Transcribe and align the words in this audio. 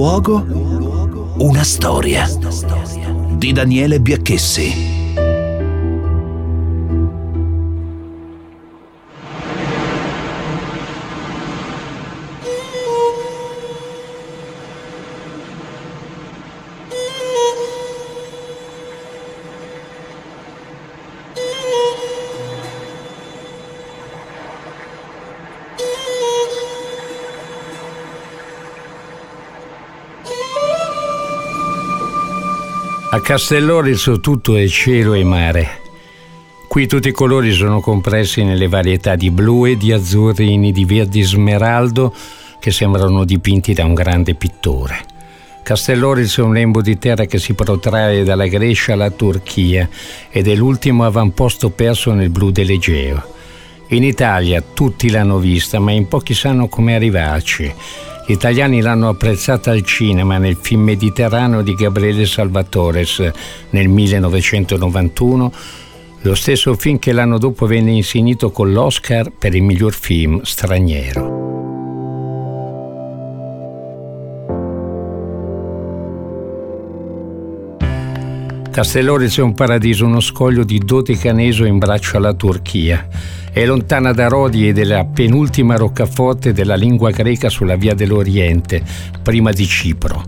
luogo, 0.00 0.42
una 1.40 1.62
storia 1.62 2.26
di 3.36 3.52
Daniele 3.52 4.00
Biacchessi. 4.00 4.99
A 33.12 33.20
Castellorizo 33.20 34.20
tutto 34.20 34.54
è 34.54 34.68
cielo 34.68 35.14
e 35.14 35.24
mare. 35.24 35.80
Qui 36.68 36.86
tutti 36.86 37.08
i 37.08 37.12
colori 37.12 37.50
sono 37.50 37.80
compressi 37.80 38.44
nelle 38.44 38.68
varietà 38.68 39.16
di 39.16 39.32
blu 39.32 39.66
e 39.66 39.76
di 39.76 39.90
azzurrini, 39.90 40.70
di 40.70 40.84
verdi 40.84 41.20
smeraldo 41.22 42.14
che 42.60 42.70
sembrano 42.70 43.24
dipinti 43.24 43.74
da 43.74 43.84
un 43.84 43.94
grande 43.94 44.34
pittore. 44.34 45.04
Castellorizo 45.64 46.42
è 46.42 46.44
un 46.44 46.52
lembo 46.52 46.82
di 46.82 46.98
terra 46.98 47.24
che 47.24 47.38
si 47.38 47.54
protrae 47.54 48.22
dalla 48.22 48.46
Grecia 48.46 48.92
alla 48.92 49.10
Turchia 49.10 49.88
ed 50.30 50.46
è 50.46 50.54
l'ultimo 50.54 51.04
avamposto 51.04 51.70
perso 51.70 52.12
nel 52.12 52.30
blu 52.30 52.52
dell'Egeo. 52.52 53.34
In 53.88 54.04
Italia 54.04 54.62
tutti 54.62 55.10
l'hanno 55.10 55.38
vista, 55.38 55.80
ma 55.80 55.90
in 55.90 56.06
pochi 56.06 56.32
sanno 56.32 56.68
come 56.68 56.94
arrivarci. 56.94 57.74
Gli 58.30 58.34
italiani 58.34 58.80
l'hanno 58.80 59.08
apprezzata 59.08 59.72
al 59.72 59.82
cinema 59.82 60.38
nel 60.38 60.56
film 60.60 60.82
Mediterraneo 60.82 61.62
di 61.62 61.74
Gabriele 61.74 62.24
Salvatores 62.26 63.28
nel 63.70 63.88
1991, 63.88 65.52
lo 66.20 66.34
stesso 66.36 66.74
film 66.74 67.00
che 67.00 67.10
l'anno 67.10 67.38
dopo 67.38 67.66
venne 67.66 67.90
insignito 67.90 68.52
con 68.52 68.70
l'Oscar 68.70 69.32
per 69.36 69.56
il 69.56 69.64
miglior 69.64 69.94
film 69.94 70.42
straniero. 70.42 71.39
Castelloriz 78.70 79.38
è 79.38 79.42
un 79.42 79.52
paradiso, 79.52 80.06
uno 80.06 80.20
scoglio 80.20 80.62
di 80.62 80.78
Dodecaneso 80.78 81.64
in 81.64 81.78
braccio 81.78 82.16
alla 82.16 82.32
Turchia. 82.32 83.08
È 83.52 83.64
lontana 83.64 84.12
da 84.12 84.28
Rodi 84.28 84.68
e 84.68 84.72
della 84.72 85.04
penultima 85.04 85.74
roccaforte 85.74 86.52
della 86.52 86.76
lingua 86.76 87.10
greca 87.10 87.48
sulla 87.48 87.74
via 87.74 87.94
dell'Oriente, 87.94 88.80
prima 89.22 89.50
di 89.50 89.66
Cipro. 89.66 90.24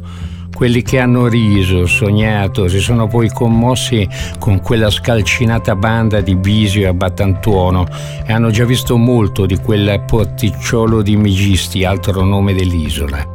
Quelli 0.53 0.83
che 0.83 0.99
hanno 0.99 1.29
riso, 1.29 1.87
sognato, 1.87 2.67
si 2.67 2.81
sono 2.81 3.07
poi 3.07 3.31
commossi 3.31 4.07
con 4.41 4.61
quella 4.61 4.91
scalcinata 4.91 5.77
banda 5.77 6.21
di 6.21 6.35
Bisio 6.35 6.89
a 6.89 6.93
Battantuono 6.93 7.87
e 8.27 8.33
hanno 8.33 8.51
già 8.51 8.65
visto 8.65 8.97
molto 8.97 9.47
di 9.47 9.57
quel 9.57 10.03
porticciolo 10.05 11.01
di 11.01 11.17
Megisti, 11.17 11.85
altro 11.85 12.25
nome 12.25 12.55
dell'isola. 12.55 13.32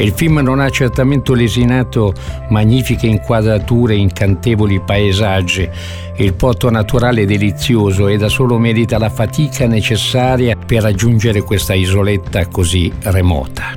E 0.00 0.04
il 0.04 0.12
film 0.12 0.38
non 0.38 0.60
ha 0.60 0.70
certamente 0.70 1.34
lesinato 1.34 2.14
magnifiche 2.48 3.06
inquadrature, 3.06 3.94
incantevoli 3.94 4.80
paesaggi. 4.80 5.68
Il 6.16 6.32
porto 6.32 6.70
naturale 6.70 7.20
è 7.20 7.26
delizioso 7.26 8.08
e 8.08 8.16
da 8.16 8.30
solo 8.30 8.56
merita 8.56 8.96
la 8.96 9.10
fatica 9.10 9.66
necessaria 9.66 10.56
per 10.56 10.84
raggiungere 10.84 11.42
questa 11.42 11.74
isoletta 11.74 12.46
così 12.46 12.90
remota. 13.02 13.74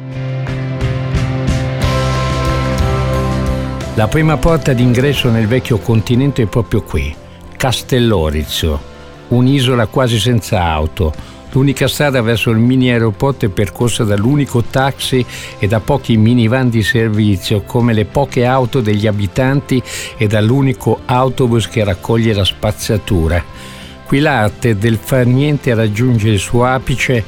La 3.95 4.07
prima 4.07 4.37
porta 4.37 4.71
d'ingresso 4.71 5.29
nel 5.29 5.47
vecchio 5.47 5.79
continente 5.79 6.43
è 6.43 6.45
proprio 6.45 6.83
qui, 6.83 7.13
Castellorizzo, 7.57 8.79
un'isola 9.27 9.87
quasi 9.87 10.17
senza 10.17 10.63
auto, 10.63 11.13
L'unica 11.53 11.87
strada 11.87 12.21
verso 12.21 12.49
il 12.49 12.57
mini 12.57 12.89
aeroporto 12.89 13.45
è 13.45 13.49
percorsa 13.49 14.03
dall'unico 14.03 14.63
taxi 14.63 15.23
e 15.59 15.67
da 15.67 15.79
pochi 15.79 16.17
minivan 16.17 16.69
di 16.69 16.81
servizio, 16.81 17.61
come 17.61 17.93
le 17.93 18.05
poche 18.05 18.43
auto 18.43 18.81
degli 18.81 19.05
abitanti 19.05 19.81
e 20.17 20.25
dall'unico 20.25 21.01
autobus 21.05 21.69
che 21.69 21.83
raccoglie 21.83 22.33
la 22.33 22.43
spazzatura. 22.43 23.43
Qui 24.03 24.19
l'arte 24.19 24.77
del 24.77 24.97
far 24.99 25.27
niente 25.27 25.73
raggiunge 25.75 26.29
il 26.29 26.39
suo 26.39 26.65
apice 26.65 27.23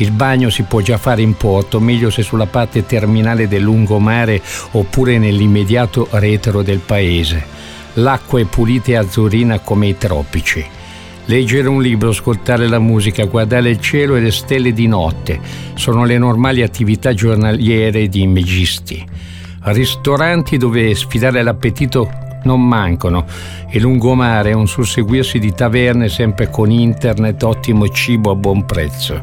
il 0.00 0.12
bagno 0.12 0.48
si 0.48 0.62
può 0.62 0.80
già 0.80 0.96
fare 0.96 1.22
in 1.22 1.36
porto, 1.36 1.80
meglio 1.80 2.10
se 2.10 2.22
sulla 2.22 2.46
parte 2.46 2.86
terminale 2.86 3.48
del 3.48 3.62
lungomare 3.62 4.40
oppure 4.72 5.18
nell'immediato 5.18 6.06
retro 6.12 6.62
del 6.62 6.78
paese. 6.78 7.44
L'acqua 7.94 8.38
è 8.38 8.44
pulita 8.44 8.92
e 8.92 8.96
azzurrina 8.96 9.58
come 9.58 9.88
i 9.88 9.98
tropici. 9.98 10.77
Leggere 11.28 11.68
un 11.68 11.82
libro, 11.82 12.08
ascoltare 12.08 12.68
la 12.68 12.78
musica, 12.78 13.26
guardare 13.26 13.68
il 13.68 13.80
cielo 13.80 14.16
e 14.16 14.20
le 14.20 14.30
stelle 14.30 14.72
di 14.72 14.86
notte 14.86 15.38
sono 15.74 16.06
le 16.06 16.16
normali 16.16 16.62
attività 16.62 17.12
giornaliere 17.12 18.08
di 18.08 18.22
imagisti. 18.22 19.04
Ristoranti 19.60 20.56
dove 20.56 20.94
sfidare 20.94 21.42
l'appetito 21.42 22.27
non 22.48 22.66
mancano 22.66 23.26
e 23.68 23.78
lungomare 23.78 24.50
è 24.50 24.54
un 24.54 24.66
susseguirsi 24.66 25.38
di 25.38 25.52
taverne 25.52 26.08
sempre 26.08 26.48
con 26.48 26.70
internet, 26.70 27.42
ottimo 27.42 27.86
cibo 27.88 28.30
a 28.30 28.34
buon 28.34 28.64
prezzo 28.64 29.20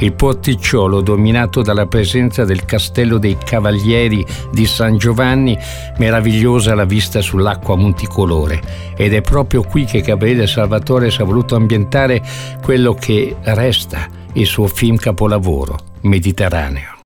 il 0.00 0.12
porticciolo 0.12 1.00
dominato 1.00 1.60
dalla 1.62 1.86
presenza 1.86 2.44
del 2.44 2.64
castello 2.64 3.18
dei 3.18 3.36
Cavalieri 3.36 4.24
di 4.52 4.64
San 4.64 4.96
Giovanni, 4.96 5.58
meravigliosa 5.96 6.74
la 6.76 6.84
vista 6.84 7.20
sull'acqua 7.20 7.76
multicolore. 7.76 8.60
Ed 8.96 9.12
è 9.12 9.22
proprio 9.22 9.62
qui 9.62 9.86
che 9.86 10.00
Gabriele 10.00 10.46
Salvatore 10.46 11.10
si 11.10 11.20
è 11.20 11.24
voluto 11.24 11.56
ambientare 11.56 12.22
quello 12.62 12.94
che 12.94 13.34
resta 13.42 14.06
il 14.34 14.46
suo 14.46 14.68
film 14.68 14.96
capolavoro, 14.96 15.76
Mediterraneo. 16.02 16.97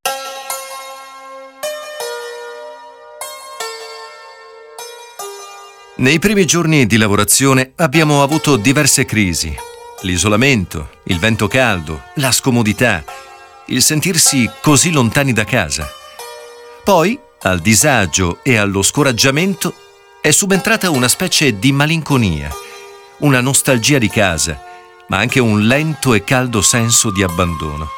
Nei 6.03 6.19
primi 6.19 6.45
giorni 6.47 6.85
di 6.87 6.97
lavorazione 6.97 7.75
abbiamo 7.77 8.25
avuto 8.25 8.57
diverse 8.57 9.05
crisi 9.05 9.57
l'isolamento, 10.01 10.95
il 11.05 11.21
vento 11.21 11.47
caldo, 11.47 12.03
la 12.17 12.33
scomodità, 12.33 13.05
il 13.67 13.81
sentirsi 13.83 14.51
così 14.61 14.91
lontani 14.91 15.33
da 15.33 15.45
casa. 15.45 15.89
Poi, 16.83 17.17
al 17.43 17.61
disagio 17.61 18.41
e 18.43 18.57
allo 18.57 18.83
scoraggiamento, 18.83 19.75
è 20.21 20.33
subentrata 20.33 20.91
una 20.91 21.07
specie 21.07 21.57
di 21.61 21.71
malinconia, 21.71 22.51
una 23.19 23.41
nostalgia 23.41 23.99
di 23.99 24.09
casa, 24.09 24.61
ma 25.07 25.19
anche 25.19 25.39
un 25.39 25.69
lento 25.69 26.15
e 26.15 26.25
caldo 26.25 26.62
senso 26.62 27.12
di 27.12 27.23
abbandono, 27.23 27.89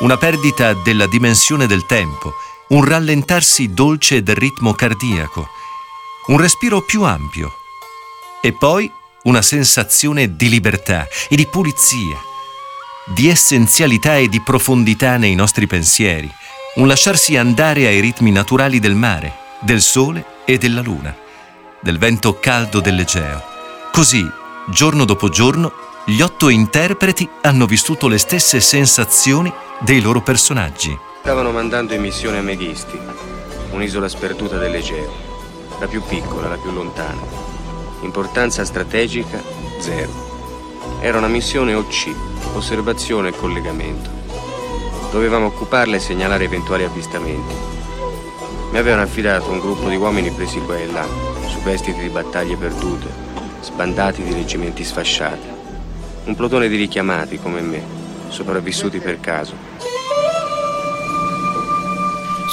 una 0.00 0.16
perdita 0.16 0.72
della 0.72 1.06
dimensione 1.06 1.68
del 1.68 1.86
tempo, 1.86 2.34
un 2.70 2.84
rallentarsi 2.84 3.72
dolce 3.72 4.24
del 4.24 4.34
ritmo 4.34 4.74
cardiaco, 4.74 5.50
un 6.26 6.38
respiro 6.38 6.80
più 6.80 7.02
ampio. 7.02 7.52
E 8.40 8.52
poi 8.52 8.90
una 9.24 9.42
sensazione 9.42 10.36
di 10.36 10.48
libertà 10.48 11.06
e 11.28 11.36
di 11.36 11.46
pulizia, 11.46 12.16
di 13.06 13.28
essenzialità 13.28 14.16
e 14.16 14.28
di 14.28 14.40
profondità 14.40 15.16
nei 15.16 15.34
nostri 15.34 15.66
pensieri, 15.66 16.30
un 16.76 16.86
lasciarsi 16.86 17.36
andare 17.36 17.86
ai 17.86 18.00
ritmi 18.00 18.30
naturali 18.30 18.80
del 18.80 18.94
mare, 18.94 19.32
del 19.60 19.80
sole 19.80 20.24
e 20.44 20.58
della 20.58 20.80
luna, 20.80 21.14
del 21.80 21.98
vento 21.98 22.38
caldo 22.38 22.80
dell'Egeo. 22.80 23.42
Così, 23.92 24.26
giorno 24.68 25.04
dopo 25.04 25.28
giorno, 25.28 25.72
gli 26.06 26.20
otto 26.20 26.48
interpreti 26.48 27.28
hanno 27.42 27.66
vissuto 27.66 28.08
le 28.08 28.18
stesse 28.18 28.60
sensazioni 28.60 29.52
dei 29.80 30.00
loro 30.00 30.20
personaggi. 30.20 30.96
Stavano 31.20 31.50
mandando 31.50 31.94
in 31.94 32.00
missione 32.02 32.38
a 32.38 32.42
Meghisti, 32.42 32.98
un'isola 33.70 34.08
sperduta 34.08 34.58
dell'Egeo, 34.58 35.23
la 35.78 35.86
più 35.86 36.02
piccola, 36.02 36.48
la 36.48 36.56
più 36.56 36.70
lontana. 36.72 37.20
Importanza 38.02 38.64
strategica 38.64 39.42
zero. 39.78 40.10
Era 41.00 41.18
una 41.18 41.28
missione 41.28 41.74
OC, 41.74 42.14
osservazione 42.54 43.28
e 43.28 43.36
collegamento. 43.36 44.10
Dovevamo 45.10 45.46
occuparla 45.46 45.96
e 45.96 46.00
segnalare 46.00 46.44
eventuali 46.44 46.84
avvistamenti. 46.84 47.54
Mi 48.70 48.78
avevano 48.78 49.02
affidato 49.02 49.50
un 49.50 49.60
gruppo 49.60 49.88
di 49.88 49.96
uomini 49.96 50.30
presi 50.30 50.60
qua 50.60 50.76
e 50.76 50.86
là, 50.86 51.06
superstiti 51.46 52.00
di 52.00 52.08
battaglie 52.08 52.56
perdute, 52.56 53.08
sbandati 53.60 54.22
di 54.22 54.32
reggimenti 54.32 54.84
sfasciati. 54.84 55.46
Un 56.24 56.34
plotone 56.34 56.68
di 56.68 56.76
richiamati 56.76 57.38
come 57.38 57.60
me, 57.60 57.82
sopravvissuti 58.28 58.98
per 58.98 59.20
caso. 59.20 59.73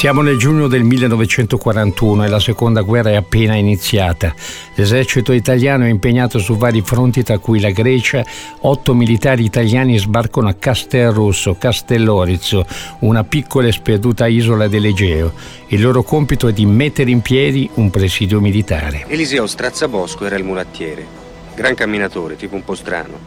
Siamo 0.01 0.23
nel 0.23 0.39
giugno 0.39 0.67
del 0.67 0.81
1941 0.81 2.25
e 2.25 2.27
la 2.27 2.39
seconda 2.39 2.81
guerra 2.81 3.11
è 3.11 3.15
appena 3.15 3.53
iniziata. 3.53 4.33
L'esercito 4.73 5.31
italiano 5.31 5.85
è 5.85 5.89
impegnato 5.89 6.39
su 6.39 6.57
vari 6.57 6.81
fronti, 6.81 7.21
tra 7.21 7.37
cui 7.37 7.59
la 7.59 7.69
Grecia. 7.69 8.25
Otto 8.61 8.95
militari 8.95 9.43
italiani 9.43 9.99
sbarcano 9.99 10.47
a 10.47 10.55
Castelrusso, 10.55 11.53
Castellorizzo, 11.53 12.65
una 13.01 13.23
piccola 13.23 13.67
e 13.67 13.71
sperduta 13.71 14.25
isola 14.25 14.67
dell'Egeo. 14.67 15.33
Il 15.67 15.83
loro 15.83 16.01
compito 16.01 16.47
è 16.47 16.51
di 16.51 16.65
mettere 16.65 17.11
in 17.11 17.21
piedi 17.21 17.69
un 17.75 17.91
presidio 17.91 18.41
militare. 18.41 19.05
Eliseo 19.07 19.45
Strazzabosco 19.45 20.25
era 20.25 20.35
il 20.35 20.43
mulattiere, 20.43 21.05
gran 21.53 21.75
camminatore, 21.75 22.37
tipo 22.37 22.55
un 22.55 22.63
po' 22.63 22.73
strano. 22.73 23.19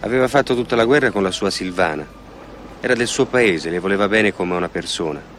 Aveva 0.00 0.28
fatto 0.28 0.54
tutta 0.54 0.76
la 0.76 0.86
guerra 0.86 1.10
con 1.10 1.22
la 1.22 1.30
sua 1.30 1.50
Silvana. 1.50 2.06
Era 2.80 2.94
del 2.94 3.06
suo 3.06 3.26
paese, 3.26 3.68
le 3.68 3.80
voleva 3.80 4.08
bene 4.08 4.32
come 4.32 4.54
una 4.54 4.70
persona 4.70 5.34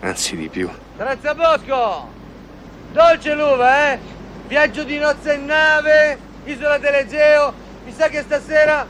anzi 0.00 0.36
di 0.36 0.48
più. 0.48 0.68
Bosco! 0.96 2.08
Dolce 2.92 3.34
l'uva, 3.34 3.92
eh? 3.92 3.98
Viaggio 4.46 4.82
di 4.82 4.98
nozze 4.98 5.34
in 5.34 5.44
nave, 5.44 6.18
isola 6.44 6.78
dell'Egeo, 6.78 7.52
mi 7.84 7.92
sa 7.92 8.08
che 8.08 8.22
stasera... 8.22 8.86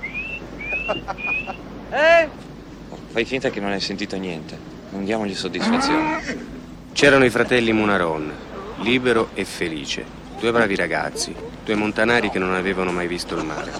eh? 1.90 2.28
Fai 3.08 3.24
finta 3.24 3.50
che 3.50 3.60
non 3.60 3.72
hai 3.72 3.80
sentito 3.80 4.16
niente, 4.16 4.56
non 4.90 5.04
diamogli 5.04 5.34
soddisfazione. 5.34 6.58
C'erano 6.92 7.24
i 7.24 7.30
fratelli 7.30 7.72
Munaron, 7.72 8.32
libero 8.78 9.30
e 9.34 9.44
felice, 9.44 10.04
due 10.38 10.52
bravi 10.52 10.76
ragazzi, 10.76 11.34
due 11.64 11.74
montanari 11.74 12.30
che 12.30 12.38
non 12.38 12.54
avevano 12.54 12.92
mai 12.92 13.08
visto 13.08 13.34
il 13.34 13.44
mare. 13.44 13.72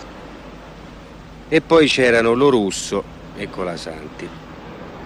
E 1.48 1.60
poi 1.60 1.86
c'erano 1.86 2.34
lo 2.34 2.48
russo 2.48 3.04
e 3.36 3.48
Colasanti. 3.48 4.28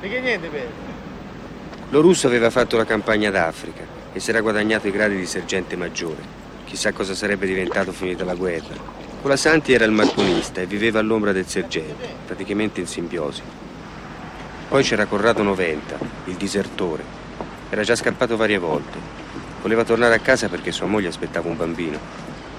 E 0.00 0.08
che 0.08 0.20
niente, 0.20 0.48
bene? 0.48 0.93
Lo 1.94 2.00
russo 2.00 2.26
aveva 2.26 2.50
fatto 2.50 2.76
la 2.76 2.84
campagna 2.84 3.30
d'Africa 3.30 3.86
e 4.12 4.18
si 4.18 4.30
era 4.30 4.40
guadagnato 4.40 4.88
i 4.88 4.90
gradi 4.90 5.14
di 5.14 5.26
sergente 5.26 5.76
maggiore. 5.76 6.20
Chissà 6.64 6.90
cosa 6.90 7.14
sarebbe 7.14 7.46
diventato 7.46 7.92
finita 7.92 8.24
la 8.24 8.34
guerra. 8.34 8.74
Colasanti 9.22 9.72
era 9.72 9.84
il 9.84 9.92
macchinista 9.92 10.60
e 10.60 10.66
viveva 10.66 10.98
all'ombra 10.98 11.30
del 11.30 11.46
sergente, 11.46 12.08
praticamente 12.26 12.80
in 12.80 12.88
simbiosi. 12.88 13.42
Poi 14.68 14.82
c'era 14.82 15.06
Corrado 15.06 15.44
Noventa, 15.44 15.96
il 16.24 16.34
disertore. 16.34 17.04
Era 17.70 17.84
già 17.84 17.94
scappato 17.94 18.36
varie 18.36 18.58
volte. 18.58 18.98
Voleva 19.62 19.84
tornare 19.84 20.16
a 20.16 20.18
casa 20.18 20.48
perché 20.48 20.72
sua 20.72 20.88
moglie 20.88 21.06
aspettava 21.06 21.48
un 21.48 21.56
bambino. 21.56 22.00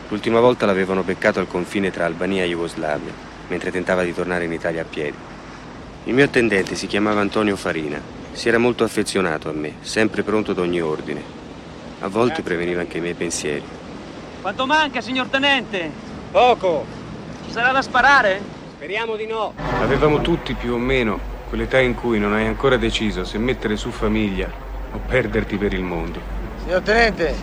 L'ultima 0.07 0.39
volta 0.39 0.65
l'avevano 0.65 1.03
beccato 1.03 1.41
al 1.41 1.49
confine 1.49 1.91
tra 1.91 2.05
Albania 2.05 2.45
e 2.45 2.47
Jugoslavia, 2.47 3.11
mentre 3.49 3.69
tentava 3.69 4.03
di 4.03 4.13
tornare 4.13 4.45
in 4.45 4.53
Italia 4.53 4.83
a 4.83 4.85
piedi. 4.89 5.17
Il 6.05 6.13
mio 6.13 6.23
attendente 6.23 6.75
si 6.75 6.87
chiamava 6.87 7.19
Antonio 7.19 7.57
Farina 7.57 8.14
si 8.35 8.49
era 8.49 8.57
molto 8.57 8.83
affezionato 8.83 9.49
a 9.49 9.53
me, 9.53 9.75
sempre 9.79 10.21
pronto 10.21 10.51
ad 10.51 10.59
ogni 10.59 10.81
ordine. 10.81 11.23
A 12.01 12.09
volte 12.09 12.41
preveniva 12.41 12.81
anche 12.81 12.97
i 12.97 13.01
miei 13.01 13.13
pensieri. 13.13 13.63
Quanto 14.41 14.65
manca, 14.65 14.99
signor 14.99 15.27
tenente? 15.27 15.89
Poco. 16.31 16.85
Ci 17.45 17.51
sarà 17.51 17.71
da 17.71 17.81
sparare? 17.81 18.41
Speriamo 18.75 19.15
di 19.15 19.25
no. 19.25 19.53
Avevamo 19.79 20.19
tutti 20.19 20.53
più 20.53 20.73
o 20.73 20.77
meno 20.77 21.17
quell'età 21.47 21.79
in 21.79 21.95
cui 21.95 22.19
non 22.19 22.33
hai 22.33 22.45
ancora 22.45 22.75
deciso 22.75 23.23
se 23.23 23.37
mettere 23.37 23.77
su 23.77 23.89
famiglia 23.89 24.51
o 24.91 24.99
perderti 25.07 25.55
per 25.57 25.73
il 25.73 25.83
mondo. 25.83 26.19
Signor 26.61 26.81
tenente, 26.81 27.33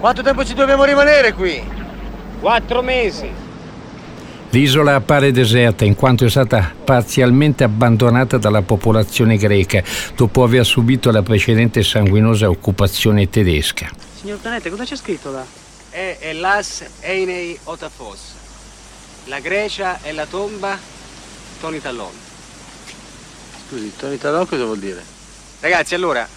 quanto 0.00 0.22
tempo 0.22 0.42
ci 0.44 0.54
dobbiamo 0.54 0.84
rimanere 0.84 1.34
qui? 1.34 1.62
Quattro 2.40 2.80
mesi. 2.80 3.30
L'isola 4.54 4.94
appare 4.94 5.32
deserta 5.32 5.84
in 5.84 5.96
quanto 5.96 6.24
è 6.24 6.30
stata 6.30 6.72
parzialmente 6.84 7.64
abbandonata 7.64 8.38
dalla 8.38 8.62
popolazione 8.62 9.36
greca 9.36 9.82
dopo 10.14 10.44
aver 10.44 10.64
subito 10.64 11.10
la 11.10 11.22
precedente 11.22 11.82
sanguinosa 11.82 12.48
occupazione 12.48 13.28
tedesca. 13.28 13.90
Signor 14.14 14.38
Tenente, 14.38 14.70
cosa 14.70 14.84
c'è 14.84 14.94
scritto 14.94 15.32
là? 15.32 15.44
È 15.90 16.18
Elas 16.20 16.84
Einei 17.00 17.58
Otafos. 17.64 18.20
La 19.24 19.40
Grecia 19.40 19.98
è 20.02 20.12
la 20.12 20.26
tomba 20.26 20.78
Tony 21.58 21.80
Tallon. 21.80 22.12
Scusi, 23.66 23.92
Tony 23.96 24.18
Tallon 24.18 24.46
cosa 24.46 24.62
vuol 24.66 24.78
dire? 24.78 25.02
Ragazzi, 25.58 25.96
allora, 25.96 26.28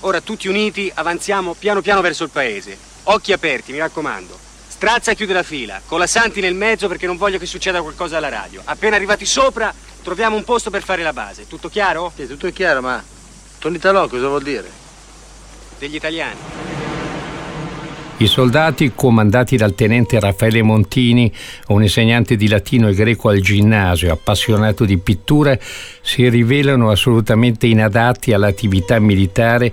ora 0.00 0.20
tutti 0.20 0.48
uniti 0.48 0.90
avanziamo 0.92 1.54
piano 1.56 1.80
piano 1.80 2.00
verso 2.00 2.24
il 2.24 2.30
paese. 2.30 2.76
Occhi 3.04 3.32
aperti, 3.32 3.70
mi 3.70 3.78
raccomando. 3.78 4.50
Strazza 4.82 5.14
chiude 5.14 5.32
la 5.32 5.44
fila, 5.44 5.80
con 5.86 6.00
la 6.00 6.08
Santi 6.08 6.40
nel 6.40 6.56
mezzo 6.56 6.88
perché 6.88 7.06
non 7.06 7.16
voglio 7.16 7.38
che 7.38 7.46
succeda 7.46 7.82
qualcosa 7.82 8.16
alla 8.16 8.28
radio. 8.28 8.62
Appena 8.64 8.96
arrivati 8.96 9.24
sopra, 9.24 9.72
troviamo 10.02 10.34
un 10.34 10.42
posto 10.42 10.70
per 10.70 10.82
fare 10.82 11.04
la 11.04 11.12
base. 11.12 11.46
Tutto 11.46 11.68
chiaro? 11.68 12.10
Sì, 12.16 12.26
tutto 12.26 12.48
è 12.48 12.52
chiaro, 12.52 12.80
ma 12.80 13.00
Tony 13.60 13.78
Talò 13.78 14.08
cosa 14.08 14.26
vuol 14.26 14.42
dire? 14.42 14.68
Degli 15.78 15.94
italiani. 15.94 16.36
I 18.16 18.26
soldati, 18.26 18.90
comandati 18.92 19.56
dal 19.56 19.76
tenente 19.76 20.18
Raffaele 20.18 20.62
Montini, 20.62 21.32
un 21.68 21.82
insegnante 21.82 22.34
di 22.34 22.48
latino 22.48 22.88
e 22.88 22.94
greco 22.94 23.28
al 23.28 23.38
ginnasio, 23.38 24.12
appassionato 24.12 24.84
di 24.84 24.98
pittura, 24.98 25.56
si 26.00 26.28
rivelano 26.28 26.90
assolutamente 26.90 27.68
inadatti 27.68 28.32
all'attività 28.32 28.98
militare 28.98 29.72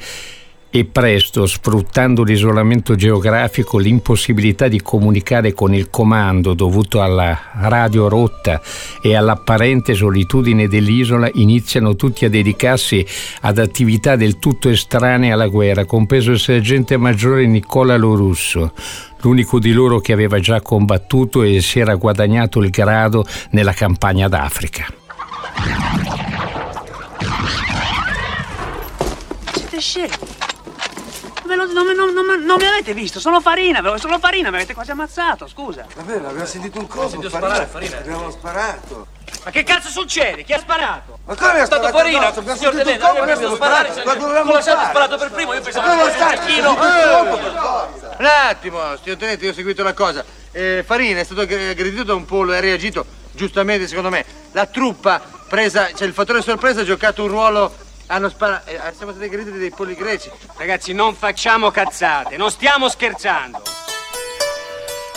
e 0.71 0.85
presto, 0.85 1.47
sfruttando 1.47 2.23
l'isolamento 2.23 2.95
geografico, 2.95 3.79
l'impossibilità 3.79 4.67
di 4.67 4.81
comunicare 4.81 5.53
con 5.53 5.73
il 5.73 5.89
comando 5.89 6.53
dovuto 6.53 7.01
alla 7.01 7.37
radio 7.55 8.07
rotta 8.07 8.61
e 9.01 9.15
all'apparente 9.15 9.95
solitudine 9.95 10.67
dell'isola, 10.67 11.29
iniziano 11.33 11.95
tutti 11.95 12.25
a 12.25 12.29
dedicarsi 12.29 13.05
ad 13.41 13.57
attività 13.57 14.15
del 14.15 14.37
tutto 14.37 14.69
estranee 14.69 15.31
alla 15.31 15.47
guerra, 15.47 15.85
compreso 15.85 16.31
il 16.31 16.39
sergente 16.39 16.97
maggiore 16.97 17.47
Nicola 17.47 17.97
Lorusso, 17.97 18.73
l'unico 19.21 19.57
di 19.57 19.71
loro 19.71 19.99
che 19.99 20.13
aveva 20.13 20.39
già 20.39 20.61
combattuto 20.61 21.41
e 21.41 21.61
si 21.61 21.79
era 21.79 21.95
guadagnato 21.95 22.59
il 22.59 22.69
grado 22.69 23.25
nella 23.51 23.73
campagna 23.73 24.27
d'Africa. 24.27 24.85
Siete 29.51 29.79
scemi? 29.79 30.38
Lo, 31.55 31.65
non, 31.71 31.85
non, 31.85 32.13
non, 32.13 32.43
non, 32.43 32.57
mi 32.57 32.65
avete 32.65 32.93
visto, 32.93 33.19
sono 33.19 33.41
Farina, 33.41 33.81
sono 33.97 34.19
Farina, 34.19 34.49
mi 34.49 34.57
avete 34.57 34.73
quasi 34.73 34.91
ammazzato, 34.91 35.47
scusa. 35.47 35.85
Va 35.95 36.03
bene, 36.03 36.27
abbiamo 36.27 36.45
sentito 36.45 36.79
un 36.79 36.87
colpo. 36.87 37.09
Sentito 37.09 37.29
sparare, 37.29 37.65
Farina. 37.65 37.97
Abbiamo 37.97 38.29
sparato. 38.29 39.07
Ma 39.43 39.51
che 39.51 39.63
cazzo 39.63 39.89
succede? 39.89 40.43
Chi 40.43 40.53
ha 40.53 40.59
sparato? 40.59 41.19
Ma 41.25 41.35
come 41.35 41.61
è 41.61 41.65
stato 41.65 41.87
Farina? 41.89 42.31
Signor 42.33 42.75
Tenente, 42.75 43.03
abbiamo 43.03 43.55
sparare. 43.55 44.03
Ma 44.03 44.57
ha 44.57 44.61
sparato 44.61 45.17
per 45.17 45.31
primo, 45.31 45.53
io 45.53 45.61
pensavo 45.61 45.87
che 45.87 46.11
fosse 46.11 46.23
un 46.23 46.29
cecchino. 46.29 46.71
Un 48.17 48.25
attimo, 48.25 48.79
signor 49.01 49.17
Tenente, 49.17 49.45
io 49.45 49.51
ho 49.51 49.53
seguito 49.55 49.81
una 49.81 49.93
cosa. 49.93 50.23
Eh, 50.51 50.83
Farina 50.85 51.19
è 51.19 51.23
stato 51.23 51.41
aggredito 51.41 52.03
da 52.03 52.13
un 52.13 52.25
pollo 52.25 52.53
e 52.53 52.57
ha 52.57 52.59
reagito 52.59 53.05
giustamente, 53.31 53.87
secondo 53.87 54.09
me. 54.09 54.25
La 54.51 54.65
truppa 54.65 55.21
presa, 55.47 55.91
cioè 55.93 56.07
il 56.07 56.13
fattore 56.13 56.41
sorpresa 56.41 56.81
ha 56.81 56.85
giocato 56.85 57.23
un 57.23 57.29
ruolo 57.29 57.73
hanno 58.09 58.29
sparato. 58.29 58.69
Eh, 58.69 58.79
siamo 58.95 59.11
stati 59.11 59.27
aggrediti 59.27 59.57
dei 59.57 59.71
polli 59.71 59.95
greci. 59.95 60.29
Ragazzi, 60.57 60.93
non 60.93 61.15
facciamo 61.15 61.71
cazzate, 61.71 62.37
non 62.37 62.51
stiamo 62.51 62.89
scherzando. 62.89 63.61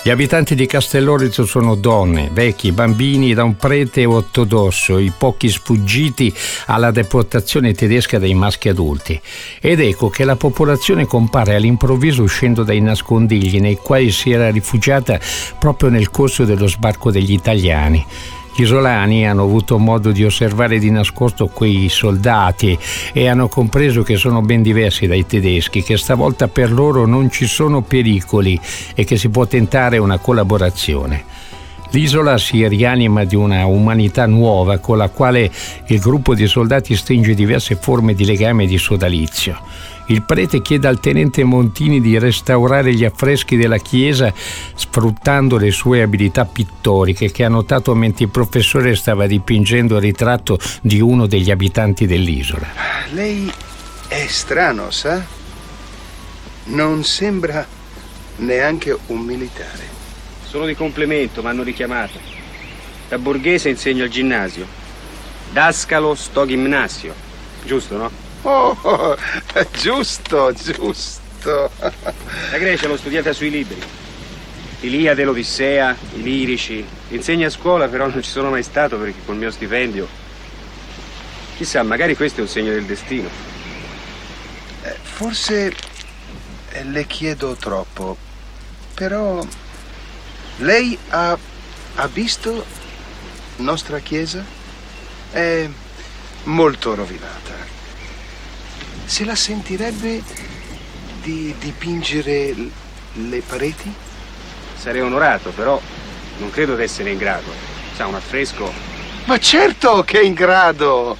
Gli 0.05 0.11
abitanti 0.11 0.57
di 0.57 0.67
Castellorizzo 0.67 1.47
sono 1.47 1.77
donne, 1.77 2.29
vecchi, 2.33 2.73
bambini 2.73 3.35
da 3.35 3.45
un 3.45 3.57
prete 3.57 4.05
ortodosso, 4.05 4.99
i 4.99 5.13
pochi 5.17 5.49
sfuggiti 5.49 6.35
alla 6.67 6.91
deportazione 6.91 7.73
tedesca 7.73 8.19
dei 8.19 8.35
maschi 8.35 8.69
adulti. 8.69 9.21
Ed 9.61 9.79
ecco 9.79 10.11
che 10.11 10.25
la 10.25 10.35
popolazione 10.35 11.07
compare 11.07 11.55
all'improvviso 11.55 12.25
uscendo 12.25 12.65
dai 12.65 12.81
nascondigli 12.81 13.61
nei 13.61 13.77
quali 13.77 14.11
si 14.11 14.33
era 14.33 14.51
rifugiata 14.51 15.21
proprio 15.57 15.89
nel 15.89 16.11
corso 16.11 16.45
dello 16.45 16.67
sbarco 16.67 17.13
degli 17.13 17.33
italiani. 17.33 18.05
Gli 18.55 18.63
isolani 18.63 19.27
hanno 19.27 19.45
avuto 19.45 19.79
modo 19.79 20.13
di 20.13 20.25
osservare 20.25 20.79
di 20.79 20.91
nascosto 20.91 21.47
quei 21.47 21.89
soldati 21.89 22.79
e 23.13 23.27
hanno 23.27 23.49
compreso 23.49 24.03
che 24.03 24.17
sono 24.17 24.43
ben 24.43 24.61
diversi 24.61 25.07
dai 25.07 25.25
tedeschi, 25.25 25.83
che 25.83 25.97
stavolta 25.97 26.49
per 26.49 26.71
loro 26.71 27.07
non 27.07 27.31
ci 27.31 27.47
sono 27.47 27.81
pericoli 27.81 28.61
e 28.95 29.05
che 29.05 29.17
si 29.17 29.31
può 29.31 29.47
tentare 29.47 29.97
una 29.97 30.19
collaborazione. 30.19 31.32
L'isola 31.93 32.39
si 32.39 32.67
rianima 32.67 33.25
di 33.25 33.37
una 33.37 33.67
umanità 33.67 34.25
nuova 34.25 34.79
con 34.79 34.97
la 34.97 35.09
quale 35.09 35.51
il 35.89 35.99
gruppo 35.99 36.35
di 36.35 36.47
soldati 36.47 36.97
stringe 36.97 37.35
diverse 37.35 37.77
forme 37.77 38.15
di 38.15 38.25
legame 38.25 38.65
e 38.65 38.67
di 38.67 38.79
sodalizio. 38.79 39.61
Il 40.07 40.23
prete 40.23 40.63
chiede 40.63 40.89
al 40.89 41.01
tenente 41.01 41.45
Montini 41.45 42.01
di 42.01 42.19
restaurare 42.19 42.95
gli 42.95 43.05
affreschi 43.05 43.57
della 43.57 43.77
chiesa 43.77 44.33
sfruttando 44.75 45.59
le 45.59 45.71
sue 45.71 46.01
abilità 46.01 46.47
pittoriche 46.47 47.31
che 47.31 47.45
ha 47.45 47.49
notato 47.49 47.95
mentre 47.95 48.25
il 48.25 48.31
professore 48.31 48.97
stava 48.97 49.27
dipingendo 49.27 49.97
il 49.97 50.03
ritratto 50.03 50.59
di 50.81 50.99
uno 50.99 51.27
degli 51.27 51.51
abitanti 51.51 52.07
dell'isola. 52.07 52.69
Lei 53.13 53.53
è 54.09 54.27
strano, 54.29 54.91
sa? 54.91 55.23
Non 56.65 57.05
sembra 57.05 57.67
neanche 58.37 58.97
un 59.09 59.21
militare. 59.21 59.92
Solo 60.53 60.67
di 60.67 60.75
complemento, 60.75 61.41
mi 61.41 61.49
hanno 61.49 61.63
richiamato. 61.63 62.21
Da 63.09 63.17
borghese 63.17 63.71
insegno 63.71 64.03
al 64.05 64.11
ginnasio. 64.11 64.67
Dascalo 65.51 66.15
sto 66.15 66.45
gimnasio. 66.45 67.15
Giusto, 67.65 67.97
no? 67.97 68.11
Oh, 68.43 68.77
oh, 68.83 69.17
giusto, 69.73 70.53
giusto. 70.53 71.71
La 71.81 72.59
Grecia 72.59 72.87
l'ho 72.87 72.99
studiata 72.99 73.33
sui 73.33 73.49
libri. 73.49 73.81
Iliade, 74.81 75.25
l'Odissea, 75.25 75.97
i 76.17 76.23
lirici. 76.23 76.85
Insegna 77.09 77.47
a 77.47 77.51
scuola, 77.51 77.89
però 77.89 78.07
non 78.09 78.23
ci 78.23 78.29
sono 78.29 78.51
mai 78.51 78.63
stato 78.63 78.99
perché 78.99 79.21
col 79.25 79.37
mio 79.37 79.51
stipendio. 79.51 80.07
Chissà, 81.57 81.83
magari 81.83 82.15
questo 82.15 82.41
è 82.41 82.43
un 82.43 82.51
segno 82.51 82.73
del 82.73 82.85
destino. 82.85 83.31
Eh, 84.83 84.97
forse 85.01 85.75
eh, 86.73 86.85
le 86.85 87.07
chiedo 87.07 87.55
troppo, 87.55 88.19
però 88.93 89.43
lei 90.59 90.97
ha, 91.09 91.37
ha 91.97 92.07
visto 92.09 92.65
nostra 93.57 93.99
chiesa? 93.99 94.45
È 95.31 95.69
molto 96.45 96.95
rovinata. 96.95 97.53
Se 99.05 99.25
la 99.25 99.35
sentirebbe 99.35 100.23
di 101.23 101.55
dipingere 101.59 102.55
le 103.13 103.43
pareti? 103.47 103.93
Sarei 104.77 105.01
onorato, 105.01 105.51
però 105.51 105.81
non 106.39 106.51
credo 106.51 106.75
di 106.77 106.83
essere 106.83 107.11
in 107.11 107.19
grado. 107.19 107.51
Sa, 107.95 108.07
un 108.07 108.15
affresco. 108.15 108.73
Ma 109.25 109.39
certo 109.39 110.03
che 110.03 110.21
è 110.21 110.25
in 110.25 110.35
grado! 110.35 111.17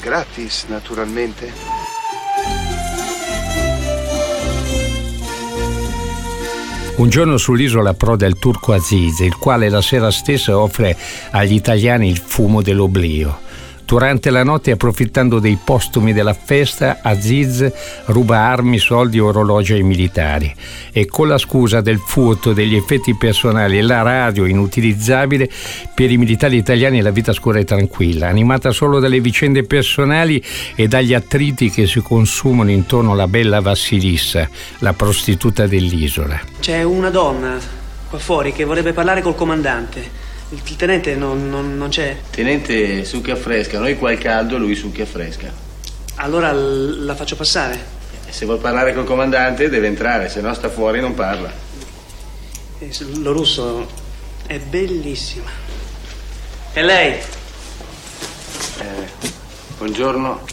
Gratis, 0.00 0.64
naturalmente. 0.68 1.83
Un 6.96 7.08
giorno 7.08 7.36
sull'isola 7.36 7.90
approda 7.90 8.24
il 8.24 8.38
turco 8.38 8.72
Aziz, 8.72 9.18
il 9.18 9.36
quale 9.36 9.68
la 9.68 9.82
sera 9.82 10.12
stessa 10.12 10.56
offre 10.56 10.96
agli 11.32 11.54
italiani 11.54 12.08
il 12.08 12.18
fumo 12.18 12.62
dell'oblio. 12.62 13.43
Durante 13.94 14.30
la 14.30 14.42
notte, 14.42 14.72
approfittando 14.72 15.38
dei 15.38 15.56
postumi 15.62 16.12
della 16.12 16.34
festa, 16.34 16.98
Aziz 17.00 17.64
ruba 18.06 18.38
armi, 18.38 18.78
soldi 18.78 19.18
e 19.18 19.20
orologi 19.20 19.74
ai 19.74 19.84
militari 19.84 20.52
e 20.92 21.06
con 21.06 21.28
la 21.28 21.38
scusa 21.38 21.80
del 21.80 22.00
furto 22.00 22.52
degli 22.52 22.74
effetti 22.74 23.14
personali 23.14 23.78
e 23.78 23.82
la 23.82 24.02
radio 24.02 24.46
inutilizzabile 24.46 25.48
per 25.94 26.10
i 26.10 26.16
militari 26.16 26.56
italiani 26.56 27.02
la 27.02 27.12
vita 27.12 27.32
scura 27.32 27.60
e 27.60 27.64
tranquilla, 27.64 28.26
animata 28.26 28.72
solo 28.72 28.98
dalle 28.98 29.20
vicende 29.20 29.62
personali 29.62 30.42
e 30.74 30.88
dagli 30.88 31.14
attriti 31.14 31.70
che 31.70 31.86
si 31.86 32.00
consumano 32.00 32.72
intorno 32.72 33.12
alla 33.12 33.28
bella 33.28 33.60
Vassilissa, 33.60 34.48
la 34.78 34.92
prostituta 34.92 35.68
dell'isola. 35.68 36.40
C'è 36.58 36.82
una 36.82 37.10
donna 37.10 37.56
qua 38.10 38.18
fuori 38.18 38.52
che 38.52 38.64
vorrebbe 38.64 38.92
parlare 38.92 39.22
col 39.22 39.36
comandante. 39.36 40.23
Il, 40.50 40.60
il 40.64 40.76
tenente 40.76 41.14
non, 41.14 41.48
non, 41.48 41.76
non 41.76 41.88
c'è? 41.88 42.16
Tenente 42.30 43.04
succhia 43.04 43.36
fresca, 43.36 43.78
noi 43.78 43.96
qua 43.96 44.10
è 44.10 44.18
caldo, 44.18 44.58
lui 44.58 44.74
succhia 44.74 45.06
fresca. 45.06 45.52
Allora 46.16 46.52
l- 46.52 47.04
la 47.04 47.14
faccio 47.14 47.36
passare? 47.36 47.92
Eh, 48.26 48.32
se 48.32 48.44
vuol 48.44 48.58
parlare 48.58 48.94
col 48.94 49.04
comandante 49.04 49.68
deve 49.68 49.86
entrare, 49.86 50.28
se 50.28 50.40
no 50.40 50.52
sta 50.54 50.68
fuori 50.68 51.00
non 51.00 51.14
parla. 51.14 51.50
Eh, 52.78 52.90
lo 53.20 53.32
russo 53.32 53.86
è 54.46 54.58
bellissima. 54.58 55.50
E 56.72 56.82
lei? 56.82 57.12
Eh, 58.80 59.08
buongiorno. 59.78 60.44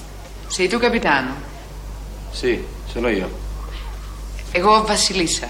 Sei 0.48 0.67
tu 0.67 0.79
capitano? 0.79 1.36
Sì, 2.31 2.63
sono 2.91 3.10
io. 3.10 3.39
Ego 4.51 4.83
Vassilissa. 4.83 5.48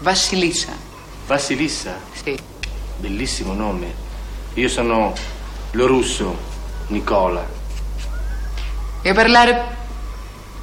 Vassilissa. 0.00 0.72
Vassilissa? 1.26 1.98
Bellissimo 2.98 3.54
nome. 3.54 3.94
Io 4.54 4.68
sono 4.68 5.14
lo 5.72 5.86
russo, 5.86 6.36
Nicola. 6.88 7.46
E 9.02 9.12
parlare 9.12 9.76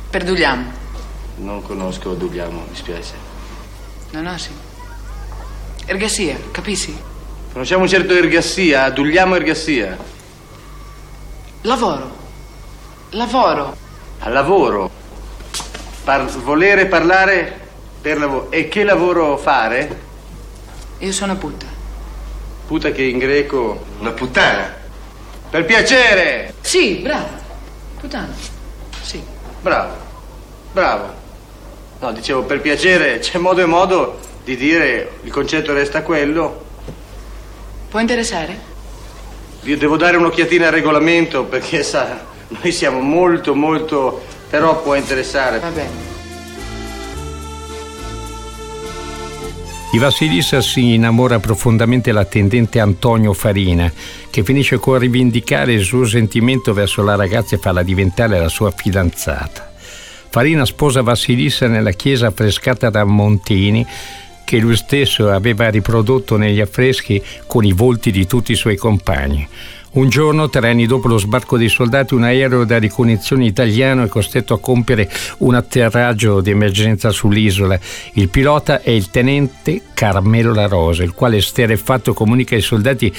per 0.10 0.24
Dugliamo. 0.24 0.72
Non 1.38 1.62
conosco 1.62 2.14
Dugliamo, 2.14 2.66
mi 2.70 2.76
spiace. 2.76 3.14
No, 4.12 4.22
no, 4.22 4.38
sì. 4.38 4.52
Ergasia, 5.86 6.38
capisci? 6.52 6.98
Conosciamo 7.52 7.84
un 7.84 7.90
certo 7.90 8.14
Ergassia, 8.14 8.90
Dugliamo 8.90 9.36
Ergassia. 9.36 9.98
Lavoro. 11.62 12.24
Lavoro. 13.12 13.76
Al 14.20 14.34
lavoro. 14.34 14.90
Par- 16.04 16.26
volere 16.40 16.86
parlare 16.86 17.60
per 18.02 18.18
lavoro. 18.20 18.52
E 18.52 18.68
che 18.68 18.84
lavoro 18.84 19.38
fare? 19.38 20.02
Io 21.00 21.12
sono 21.12 21.36
puta. 21.38 21.75
Puta 22.66 22.92
che 22.92 23.04
in 23.04 23.18
greco... 23.18 23.86
Una 24.00 24.12
puttana. 24.12 24.74
Per 25.50 25.66
piacere! 25.66 26.54
Sì, 26.62 26.96
bravo. 26.96 27.28
Puttana. 28.00 28.34
Sì. 29.02 29.22
Bravo, 29.62 29.96
bravo. 30.72 31.14
No, 32.00 32.12
dicevo, 32.12 32.44
per 32.44 32.62
piacere, 32.62 33.20
c'è 33.20 33.38
modo 33.38 33.62
e 33.62 33.66
modo 33.66 34.20
di 34.44 34.56
dire, 34.56 35.20
il 35.24 35.32
concetto 35.32 35.74
resta 35.74 36.02
quello. 36.04 36.64
Può 37.90 38.00
interessare? 38.00 38.60
Io 39.62 39.78
devo 39.78 39.98
dare 39.98 40.18
un'occhiatina 40.18 40.68
al 40.68 40.74
regolamento 40.74 41.46
perché, 41.46 41.84
sa, 41.84 42.26
noi 42.48 42.72
siamo 42.72 43.00
molto, 43.00 43.56
molto... 43.56 44.24
però 44.50 44.82
può 44.82 44.96
interessare. 44.96 45.60
Va 45.60 45.70
bene. 45.70 46.15
Di 49.96 50.02
Vassilissa 50.02 50.60
si 50.60 50.96
innamora 50.96 51.40
profondamente 51.40 52.12
l'attendente 52.12 52.82
Antonio 52.82 53.32
Farina, 53.32 53.90
che 54.30 54.44
finisce 54.44 54.76
con 54.76 54.98
rivendicare 54.98 55.72
il 55.72 55.86
suo 55.86 56.04
sentimento 56.04 56.74
verso 56.74 57.02
la 57.02 57.16
ragazza 57.16 57.56
e 57.56 57.60
farla 57.60 57.82
diventare 57.82 58.38
la 58.38 58.50
sua 58.50 58.72
fidanzata. 58.72 59.72
Farina 60.28 60.66
sposa 60.66 61.02
Vassilissa 61.02 61.70
nella 61.70 61.92
chiesa 61.92 62.28
affrescata 62.28 62.90
da 62.90 63.06
Montini, 63.06 63.88
che 64.44 64.58
lui 64.58 64.76
stesso 64.76 65.30
aveva 65.30 65.70
riprodotto 65.70 66.36
negli 66.36 66.60
affreschi 66.60 67.24
con 67.48 67.64
i 67.64 67.72
volti 67.72 68.12
di 68.12 68.28
tutti 68.28 68.52
i 68.52 68.56
suoi 68.56 68.76
compagni. 68.76 69.48
Un 69.96 70.10
giorno, 70.10 70.50
tre 70.50 70.72
anni 70.72 70.88
dopo 70.88 71.08
lo 71.08 71.18
sbarco 71.18 71.58
dei 71.58 71.70
soldati, 71.70 72.16
un 72.16 72.24
aereo 72.24 72.66
da 72.66 72.78
ricognizione 72.78 73.46
italiano 73.46 74.04
è 74.04 74.10
costretto 74.10 74.54
a 74.54 74.60
compiere 74.60 75.10
un 75.38 75.56
atterraggio 75.56 76.42
di 76.42 76.50
emergenza 76.50 77.12
sull'isola. 77.12 77.80
Il 78.16 78.28
pilota 78.28 78.82
è 78.82 78.90
il 78.90 79.10
tenente 79.10 79.84
Carmelo 79.94 80.54
La 80.54 80.68
Rosa, 80.68 81.04
il 81.04 81.14
quale 81.14 81.40
sterefatto 81.40 82.14
comunica 82.14 82.56
ai 82.56 82.62
soldati 82.62 83.10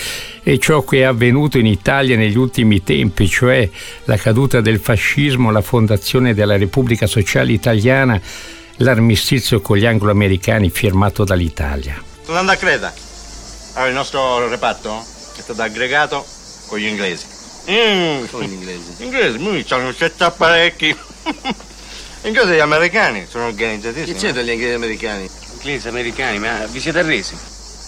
ciò 0.59 0.85
che 0.85 0.99
è 0.99 1.03
avvenuto 1.05 1.57
in 1.57 1.65
Italia 1.65 2.15
negli 2.15 2.37
ultimi 2.37 2.83
tempi, 2.83 3.27
cioè 3.27 3.67
la 4.05 4.19
caduta 4.19 4.61
del 4.61 4.79
fascismo, 4.79 5.51
la 5.51 5.63
fondazione 5.63 6.35
della 6.35 6.59
Repubblica 6.59 7.07
Sociale 7.07 7.53
Italiana, 7.53 8.21
l'armistizio 8.77 9.63
con 9.63 9.79
gli 9.79 9.87
anglo-americani 9.87 10.69
firmato 10.69 11.25
dall'Italia. 11.25 12.03
Sto 12.21 12.33
andando 12.33 12.53
a 12.53 12.57
Creta. 12.57 12.93
Allora, 13.77 13.89
il 13.89 13.97
nostro 13.97 14.47
reparto 14.47 14.99
è 15.39 15.41
stato 15.41 15.63
aggregato 15.63 16.36
con 16.67 16.79
gli 16.79 16.87
inglesi. 16.87 17.27
Mm, 17.69 18.27
Come 18.31 18.47
gli 18.47 18.53
inglesi? 18.53 18.95
Inglesi, 18.99 19.39
noi 19.39 19.65
hanno 19.71 19.93
sette 19.93 20.25
apparecchi. 20.25 20.97
Inglesi 22.23 22.51
e 22.53 22.57
gli 22.57 22.61
americani 22.61 23.27
sono 23.29 23.47
organizzatissimi. 23.47 24.13
Che 24.13 24.19
c'entra 24.19 24.43
gli 24.43 24.51
inglesi 24.51 24.75
americani? 24.75 25.31
Inglesi 25.55 25.89
americani, 25.89 26.39
ma 26.39 26.65
vi 26.67 26.81
siete 26.81 26.99
arresi? 26.99 27.37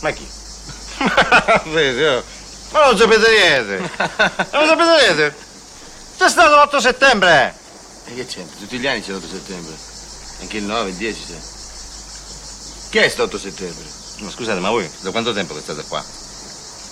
Ma 0.00 0.10
chi? 0.10 0.26
Oh. 1.00 2.22
Ma 2.72 2.86
non 2.86 2.96
sapete 2.98 3.30
niente. 3.30 3.76
Non 4.52 4.66
sapete 4.66 5.04
niente. 5.06 5.34
C'è 6.18 6.28
stato 6.28 6.76
l'8 6.76 6.80
settembre. 6.80 7.54
E 8.06 8.14
che 8.14 8.26
c'entra? 8.26 8.56
Tutti 8.58 8.78
gli 8.78 8.86
anni 8.86 9.00
c'è 9.00 9.12
l'8 9.12 9.28
settembre. 9.30 9.74
Anche 10.40 10.56
il 10.58 10.64
9, 10.64 10.90
il 10.90 10.96
10 10.96 11.24
c'è. 11.26 12.90
Che 12.90 13.04
è 13.04 13.08
sto 13.08 13.22
8 13.24 13.38
settembre? 13.38 13.84
Ma 14.18 14.30
scusate, 14.30 14.60
ma 14.60 14.70
voi 14.70 14.90
da 15.00 15.10
quanto 15.10 15.32
tempo 15.32 15.54
che 15.54 15.60
state 15.60 15.82
qua? 15.88 16.04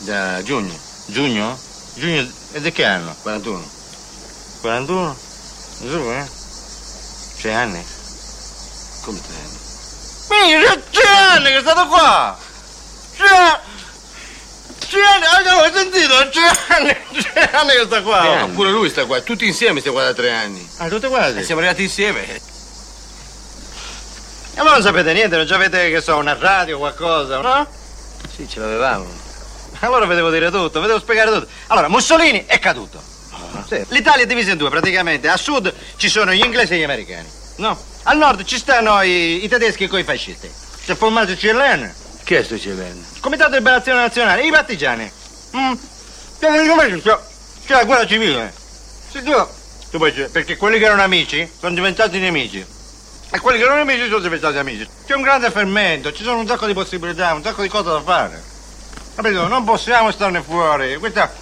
Da 0.01 0.43
giugno. 0.43 0.79
Giugno? 1.07 1.59
Giugno 1.97 2.31
e 2.53 2.61
di 2.61 2.73
che 2.73 2.85
anno? 2.85 3.17
41. 3.23 3.71
41? 4.61 5.17
Giù, 5.81 6.11
eh? 6.11 6.29
Sei 7.39 7.55
anni? 7.55 7.83
Come 9.03 9.21
tre 9.21 9.35
anni? 9.35 9.65
Minchia, 10.29 10.83
c'è 10.91 11.03
sei 11.03 11.07
anni 11.07 11.53
che 11.53 11.61
state 11.61 11.89
qua! 11.89 12.39
C'è... 13.17 13.61
C'è 14.87 14.99
anni, 15.01 15.49
ah, 15.49 15.57
ho 15.57 15.73
sentito, 15.73 16.29
c'è 16.29 16.75
anni, 16.75 16.97
c'è 17.13 17.51
anni 17.53 17.73
che 17.73 17.85
sta 17.87 18.03
qua! 18.03 18.23
Ma 18.23 18.49
pure 18.49 18.71
lui 18.71 18.91
sta 18.91 19.07
qua, 19.07 19.23
tutti 19.23 19.47
insieme 19.47 19.81
stiamo 19.81 19.97
qua 19.97 20.07
da 20.07 20.15
tre 20.15 20.33
anni. 20.33 20.69
Ah, 20.77 20.89
tutte 20.89 21.09
quasi? 21.09 21.39
E 21.39 21.45
siamo 21.45 21.63
arrivati 21.63 21.85
insieme. 21.85 22.27
E 22.29 22.41
voi 24.55 24.71
non 24.71 24.83
sapete 24.83 25.15
niente, 25.15 25.37
non 25.37 25.51
avete, 25.51 25.91
che 25.91 26.03
so, 26.03 26.17
una 26.17 26.37
radio 26.39 26.77
o 26.77 26.79
qualcosa, 26.79 27.41
no? 27.41 27.67
Sì, 28.35 28.47
ce 28.47 28.61
l'avevamo. 28.61 29.25
Allora 29.81 30.07
vedevo 30.07 30.31
dire 30.31 30.51
tutto, 30.51 30.81
vedevo 30.81 30.99
spiegare 30.99 31.31
tutto. 31.31 31.49
Allora, 31.69 31.89
Mussolini 31.89 32.45
è 32.47 32.59
caduto. 32.59 33.03
Sì. 33.67 33.85
L'Italia 33.89 34.25
è 34.25 34.27
divisa 34.27 34.53
in 34.53 34.59
due 34.59 34.71
praticamente. 34.71 35.29
A 35.29 35.37
sud 35.37 35.73
ci 35.97 36.09
sono 36.09 36.33
gli 36.33 36.43
inglesi 36.45 36.75
e 36.75 36.79
gli 36.79 36.85
americani. 36.85 37.29
No? 37.57 37.79
Al 38.05 38.19
nord 38.19 38.45
ci 38.45 38.59
stanno 38.59 39.03
i, 39.03 39.45
i 39.45 39.49
tedeschi 39.49 39.89
con 39.89 39.99
i 39.99 40.05
fascisti. 40.05 40.51
C'è 40.85 40.95
formato 40.95 41.33
il 41.33 41.39
CLN. 41.39 41.93
Che 42.23 42.39
è 42.39 42.43
sto 42.43 42.57
CLN? 42.57 43.05
Comitato 43.21 43.51
di 43.51 43.57
Liberazione 43.57 44.01
Nazionale, 44.01 44.47
i 44.47 44.51
partigiani. 44.51 45.11
Mm. 45.57 45.73
C'è 46.39 47.19
c'è 47.67 47.75
la 47.75 47.85
guerra 47.85 48.07
civile. 48.07 48.55
Si 49.11 49.21
dice, 49.23 49.47
Tu 49.91 49.99
puoi 49.99 50.13
dire, 50.13 50.29
perché 50.29 50.57
quelli 50.57 50.79
che 50.79 50.85
erano 50.85 51.03
amici 51.03 51.51
sono 51.59 51.75
diventati 51.75 52.19
nemici. 52.19 52.65
E 53.31 53.41
quelli 53.41 53.59
che 53.59 53.65
erano 53.65 53.83
nemici 53.83 54.07
sono 54.07 54.21
diventati 54.21 54.57
amici. 54.57 54.89
C'è 55.05 55.15
un 55.15 55.23
grande 55.23 55.51
fermento, 55.51 56.13
ci 56.13 56.23
sono 56.23 56.39
un 56.39 56.47
sacco 56.47 56.67
di 56.67 56.75
possibilità, 56.75 57.35
un 57.35 57.43
sacco 57.43 57.63
di 57.63 57.69
cose 57.69 57.91
da 57.91 58.01
fare. 58.01 58.41
Capito? 59.17 59.49
Non 59.49 59.65
possiamo 59.65 60.11
starne 60.11 60.43
fuori. 60.43 60.97
Questa... 60.99 61.33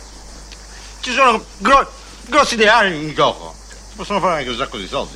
Ci 1.00 1.10
sono 1.10 1.44
gro... 1.58 1.90
grossi 2.28 2.54
ideali 2.54 2.94
in 2.94 3.12
gioco. 3.12 3.52
Si 3.68 3.96
possono 3.96 4.20
fare 4.20 4.38
anche 4.38 4.50
un 4.50 4.56
sacco 4.56 4.78
di 4.78 4.86
soldi. 4.86 5.14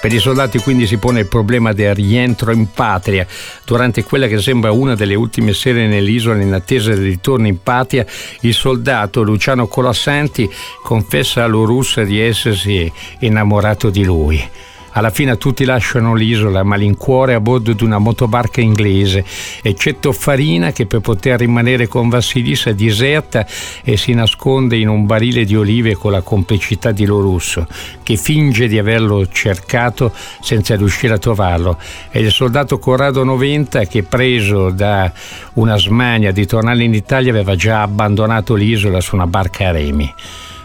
Per 0.00 0.12
i 0.12 0.20
soldati 0.20 0.58
quindi 0.58 0.86
si 0.86 0.98
pone 0.98 1.20
il 1.20 1.26
problema 1.26 1.72
del 1.72 1.96
rientro 1.96 2.52
in 2.52 2.70
patria. 2.70 3.26
Durante 3.64 4.04
quella 4.04 4.28
che 4.28 4.38
sembra 4.38 4.70
una 4.70 4.94
delle 4.94 5.16
ultime 5.16 5.52
sere 5.52 5.88
nell'isola 5.88 6.40
in 6.40 6.52
attesa 6.52 6.90
del 6.90 7.02
ritorno 7.02 7.48
in 7.48 7.60
patria, 7.60 8.06
il 8.42 8.54
soldato 8.54 9.22
Luciano 9.22 9.66
Colassanti 9.66 10.48
confessa 10.82 11.42
all'Urussa 11.42 12.04
di 12.04 12.20
essersi 12.20 12.92
innamorato 13.20 13.90
di 13.90 14.04
lui. 14.04 14.50
Alla 14.96 15.10
fine 15.10 15.36
tutti 15.38 15.64
lasciano 15.64 16.14
l'isola, 16.14 16.62
malincuore 16.62 17.34
a 17.34 17.40
bordo 17.40 17.72
di 17.72 17.82
una 17.82 17.98
motobarca 17.98 18.60
inglese, 18.60 19.24
eccetto 19.60 20.12
Farina 20.12 20.70
che 20.70 20.86
per 20.86 21.00
poter 21.00 21.40
rimanere 21.40 21.88
con 21.88 22.08
Vassilissa 22.08 22.70
diserta 22.70 23.44
e 23.82 23.96
si 23.96 24.14
nasconde 24.14 24.76
in 24.76 24.88
un 24.88 25.04
barile 25.04 25.44
di 25.44 25.56
olive 25.56 25.96
con 25.96 26.12
la 26.12 26.20
complicità 26.20 26.92
di 26.92 27.06
Lorusso, 27.06 27.66
che 28.04 28.16
finge 28.16 28.68
di 28.68 28.78
averlo 28.78 29.26
cercato 29.26 30.12
senza 30.40 30.76
riuscire 30.76 31.14
a 31.14 31.18
trovarlo. 31.18 31.76
E 32.12 32.20
il 32.20 32.30
soldato 32.30 32.78
Corrado 32.78 33.24
90 33.24 33.86
che 33.86 34.04
preso 34.04 34.70
da 34.70 35.12
una 35.54 35.76
smania 35.76 36.30
di 36.30 36.46
tornare 36.46 36.84
in 36.84 36.94
Italia 36.94 37.32
aveva 37.32 37.56
già 37.56 37.82
abbandonato 37.82 38.54
l'isola 38.54 39.00
su 39.00 39.16
una 39.16 39.26
barca 39.26 39.68
a 39.68 39.72
remi. 39.72 40.14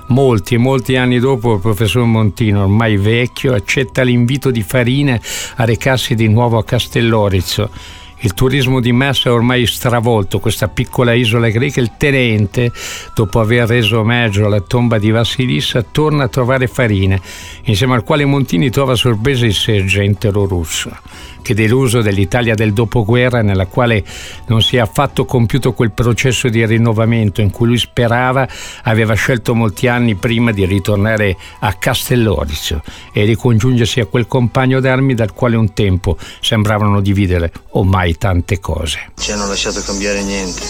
Molti 0.09 0.55
e 0.55 0.57
molti 0.57 0.95
anni 0.95 1.19
dopo 1.19 1.53
il 1.53 1.59
professor 1.59 2.03
Montino, 2.03 2.63
ormai 2.63 2.97
vecchio, 2.97 3.53
accetta 3.53 4.01
l'invito 4.01 4.49
di 4.49 4.63
Farina 4.63 5.19
a 5.55 5.65
recarsi 5.65 6.15
di 6.15 6.27
nuovo 6.27 6.57
a 6.57 6.63
Castellorizzo. 6.63 7.69
Il 8.21 8.33
turismo 8.33 8.81
di 8.81 8.91
massa 8.91 9.29
ha 9.29 9.33
ormai 9.33 9.65
stravolto 9.65 10.39
questa 10.39 10.67
piccola 10.67 11.13
isola 11.13 11.47
greca. 11.49 11.79
Il 11.79 11.91
tenente, 11.95 12.71
dopo 13.13 13.39
aver 13.39 13.67
reso 13.67 13.99
omaggio 13.99 14.45
alla 14.45 14.59
tomba 14.59 14.99
di 14.99 15.09
Vassilissa, 15.09 15.83
torna 15.83 16.25
a 16.25 16.27
trovare 16.27 16.67
Farina, 16.67 17.17
insieme 17.63 17.95
al 17.95 18.03
quale 18.03 18.25
Montini 18.25 18.69
trova 18.69 18.95
sorpresa 18.95 19.45
il 19.45 19.53
sergente 19.53 20.29
russo 20.31 20.91
che 21.41 21.53
deluso 21.53 22.01
dell'Italia 22.01 22.53
del 22.53 22.73
dopoguerra 22.73 23.41
nella 23.41 23.65
quale 23.65 24.03
non 24.47 24.61
si 24.61 24.75
è 24.75 24.79
affatto 24.79 25.25
compiuto 25.25 25.73
quel 25.73 25.91
processo 25.91 26.49
di 26.49 26.65
rinnovamento 26.65 27.41
in 27.41 27.49
cui 27.49 27.67
lui 27.67 27.77
sperava, 27.77 28.47
aveva 28.83 29.13
scelto 29.13 29.55
molti 29.55 29.88
anni 29.88 30.15
prima 30.15 30.51
di 30.51 30.65
ritornare 30.65 31.35
a 31.59 31.73
Castellorizzo 31.73 32.81
e 33.11 33.23
ricongiungersi 33.23 33.99
a 33.99 34.05
quel 34.05 34.27
compagno 34.27 34.79
d'armi 34.79 35.15
dal 35.15 35.33
quale 35.33 35.55
un 35.55 35.73
tempo 35.73 36.17
sembravano 36.39 37.01
dividere 37.01 37.51
ormai 37.71 38.08
tante 38.17 38.59
cose. 38.59 39.11
Ci 39.15 39.31
hanno 39.31 39.47
lasciato 39.47 39.81
cambiare 39.81 40.21
niente. 40.23 40.61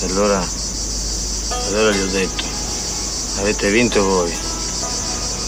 E 0.00 0.04
allora, 0.10 0.44
allora 1.68 1.90
gli 1.90 2.00
ho 2.00 2.06
detto, 2.06 2.44
avete 3.40 3.70
vinto 3.70 4.04
voi, 4.04 4.32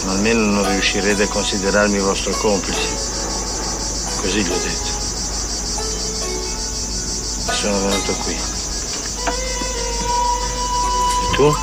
ma 0.05 0.11
almeno 0.13 0.51
non 0.51 0.67
riuscirete 0.69 1.23
a 1.23 1.27
considerarmi 1.27 1.99
vostro 1.99 2.31
complice. 2.37 2.87
Così 4.21 4.41
gli 4.41 4.49
ho 4.49 4.57
detto. 4.57 4.89
E 7.47 7.53
sono 7.53 7.79
venuto 7.79 8.13
qui. 8.23 8.33
E 11.23 11.35
tu? 11.35 11.55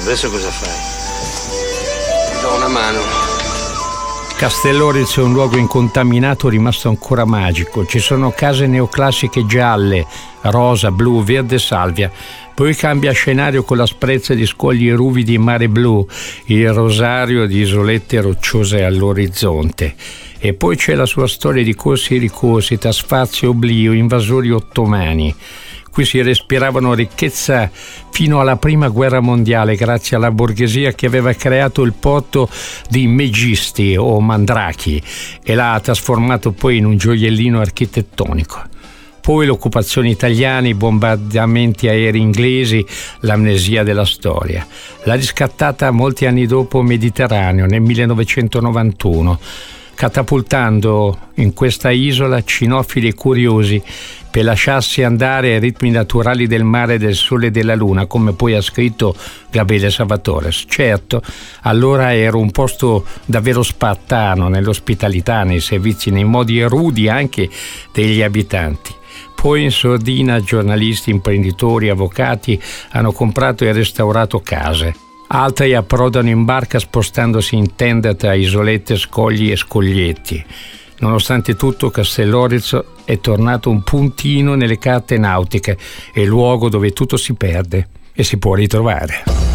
Adesso 0.00 0.30
cosa 0.30 0.50
fai? 0.50 2.32
Ti 2.32 2.40
do 2.40 2.54
una 2.54 2.68
mano. 2.68 3.29
Castellorizzo 4.40 5.20
è 5.20 5.22
un 5.22 5.34
luogo 5.34 5.58
incontaminato 5.58 6.48
rimasto 6.48 6.88
ancora 6.88 7.26
magico. 7.26 7.84
Ci 7.84 7.98
sono 7.98 8.30
case 8.30 8.66
neoclassiche 8.66 9.44
gialle, 9.44 10.06
rosa, 10.40 10.90
blu, 10.90 11.22
verde 11.22 11.56
e 11.56 11.58
salvia. 11.58 12.10
Poi 12.54 12.74
cambia 12.74 13.12
scenario 13.12 13.64
con 13.64 13.76
la 13.76 13.84
sprezza 13.84 14.32
di 14.32 14.46
scogli 14.46 14.90
ruvidi 14.92 15.34
e 15.34 15.38
mare 15.38 15.68
blu, 15.68 16.06
il 16.46 16.72
rosario 16.72 17.44
di 17.44 17.60
isolette 17.60 18.22
rocciose 18.22 18.82
all'orizzonte. 18.82 19.94
E 20.38 20.54
poi 20.54 20.74
c'è 20.74 20.94
la 20.94 21.04
sua 21.04 21.28
storia 21.28 21.62
di 21.62 21.74
corsi 21.74 22.14
e 22.14 22.18
ricorsi 22.18 22.78
tra 22.78 22.92
sfazio 22.92 23.48
e 23.48 23.50
oblio, 23.50 23.92
invasori 23.92 24.50
ottomani. 24.50 25.34
Qui 25.92 26.04
si 26.04 26.22
respiravano 26.22 26.94
ricchezza 26.94 27.70
fino 28.10 28.40
alla 28.40 28.56
prima 28.56 28.88
guerra 28.88 29.20
mondiale 29.20 29.74
grazie 29.74 30.16
alla 30.16 30.30
borghesia 30.30 30.92
che 30.92 31.06
aveva 31.06 31.32
creato 31.32 31.82
il 31.82 31.92
porto 31.92 32.48
di 32.88 33.06
Megisti 33.06 33.96
o 33.96 34.20
Mandrachi 34.20 35.02
e 35.42 35.54
l'ha 35.54 35.80
trasformato 35.82 36.52
poi 36.52 36.76
in 36.76 36.84
un 36.84 36.96
gioiellino 36.96 37.60
architettonico. 37.60 38.62
Poi 39.20 39.46
l'occupazione 39.46 40.08
italiana, 40.08 40.68
i 40.68 40.74
bombardamenti 40.74 41.88
aerei 41.88 42.20
inglesi, 42.20 42.84
l'amnesia 43.20 43.82
della 43.82 44.06
storia. 44.06 44.66
L'ha 45.04 45.14
riscattata 45.14 45.90
molti 45.90 46.24
anni 46.26 46.46
dopo 46.46 46.82
Mediterraneo, 46.82 47.66
nel 47.66 47.80
1991 47.82 49.38
catapultando 50.00 51.28
in 51.34 51.52
questa 51.52 51.90
isola 51.90 52.42
cinofili 52.42 53.12
curiosi 53.12 53.82
per 54.30 54.44
lasciarsi 54.44 55.02
andare 55.02 55.54
ai 55.54 55.60
ritmi 55.60 55.90
naturali 55.90 56.46
del 56.46 56.64
mare, 56.64 56.98
del 56.98 57.14
sole 57.14 57.48
e 57.48 57.50
della 57.50 57.74
luna, 57.74 58.06
come 58.06 58.32
poi 58.32 58.54
ha 58.54 58.60
scritto 58.60 59.14
Gabriele 59.50 59.90
Salvatore. 59.90 60.50
Certo, 60.50 61.22
allora 61.62 62.14
era 62.14 62.36
un 62.36 62.50
posto 62.50 63.04
davvero 63.24 63.62
spartano 63.62 64.48
nell'ospitalità, 64.48 65.42
nei 65.42 65.60
servizi, 65.60 66.10
nei 66.10 66.24
modi 66.24 66.62
rudi 66.62 67.08
anche 67.08 67.48
degli 67.92 68.22
abitanti. 68.22 68.94
Poi 69.34 69.64
in 69.64 69.70
sordina 69.70 70.40
giornalisti, 70.40 71.10
imprenditori, 71.10 71.88
avvocati 71.88 72.60
hanno 72.90 73.12
comprato 73.12 73.64
e 73.64 73.72
restaurato 73.72 74.40
case 74.40 75.08
altri 75.32 75.74
approdano 75.74 76.28
in 76.28 76.44
barca 76.44 76.78
spostandosi 76.78 77.54
in 77.54 77.74
tenda 77.76 78.14
tra 78.14 78.34
isolette, 78.34 78.96
scogli 78.96 79.50
e 79.50 79.56
scoglietti. 79.56 80.44
Nonostante 81.00 81.56
tutto, 81.56 81.90
Castellorizzo 81.90 82.96
è 83.04 83.20
tornato 83.20 83.70
un 83.70 83.82
puntino 83.82 84.54
nelle 84.54 84.78
carte 84.78 85.18
nautiche, 85.18 85.78
il 86.14 86.26
luogo 86.26 86.68
dove 86.68 86.92
tutto 86.92 87.16
si 87.16 87.34
perde 87.34 87.88
e 88.12 88.22
si 88.22 88.38
può 88.38 88.54
ritrovare. 88.54 89.49